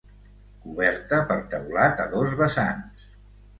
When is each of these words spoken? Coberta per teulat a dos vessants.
Coberta 0.63 1.19
per 1.33 1.37
teulat 1.53 2.03
a 2.07 2.09
dos 2.17 2.35
vessants. 2.43 3.09